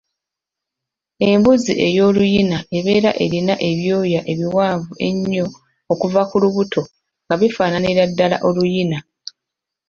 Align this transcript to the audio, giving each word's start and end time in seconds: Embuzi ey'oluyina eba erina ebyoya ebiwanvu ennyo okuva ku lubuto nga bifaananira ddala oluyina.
Embuzi 1.29 1.73
ey'oluyina 1.87 2.57
eba 2.77 3.11
erina 3.25 3.53
ebyoya 3.69 4.21
ebiwanvu 4.31 4.91
ennyo 5.07 5.45
okuva 5.91 6.21
ku 6.29 6.35
lubuto 6.43 6.81
nga 7.23 7.35
bifaananira 7.41 8.03
ddala 8.09 8.37
oluyina. 8.47 8.97